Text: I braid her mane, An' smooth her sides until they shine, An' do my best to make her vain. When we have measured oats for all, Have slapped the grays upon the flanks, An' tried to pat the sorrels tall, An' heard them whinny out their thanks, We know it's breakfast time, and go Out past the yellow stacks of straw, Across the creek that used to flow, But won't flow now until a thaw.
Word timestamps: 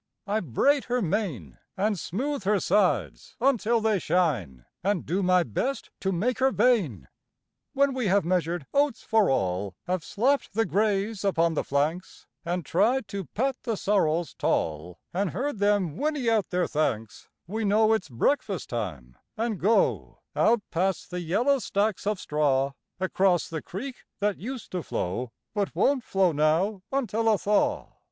I 0.25 0.39
braid 0.39 0.85
her 0.85 0.99
mane, 0.99 1.59
An' 1.77 1.95
smooth 1.95 2.43
her 2.45 2.59
sides 2.59 3.35
until 3.39 3.79
they 3.79 3.99
shine, 3.99 4.65
An' 4.83 5.01
do 5.01 5.21
my 5.21 5.43
best 5.43 5.91
to 5.99 6.11
make 6.11 6.39
her 6.39 6.49
vain. 6.49 7.07
When 7.73 7.93
we 7.93 8.07
have 8.07 8.25
measured 8.25 8.65
oats 8.73 9.03
for 9.03 9.29
all, 9.29 9.75
Have 9.85 10.03
slapped 10.03 10.55
the 10.55 10.65
grays 10.65 11.23
upon 11.23 11.53
the 11.53 11.63
flanks, 11.63 12.25
An' 12.43 12.63
tried 12.63 13.07
to 13.09 13.25
pat 13.25 13.57
the 13.61 13.77
sorrels 13.77 14.33
tall, 14.33 14.97
An' 15.13 15.27
heard 15.27 15.59
them 15.59 15.95
whinny 15.95 16.27
out 16.31 16.49
their 16.49 16.65
thanks, 16.65 17.29
We 17.45 17.63
know 17.63 17.93
it's 17.93 18.09
breakfast 18.09 18.71
time, 18.71 19.15
and 19.37 19.59
go 19.59 20.21
Out 20.35 20.63
past 20.71 21.11
the 21.11 21.21
yellow 21.21 21.59
stacks 21.59 22.07
of 22.07 22.19
straw, 22.19 22.71
Across 22.99 23.49
the 23.49 23.61
creek 23.61 23.97
that 24.19 24.37
used 24.39 24.71
to 24.71 24.81
flow, 24.81 25.31
But 25.53 25.75
won't 25.75 26.03
flow 26.03 26.31
now 26.31 26.81
until 26.91 27.31
a 27.31 27.37
thaw. 27.37 27.97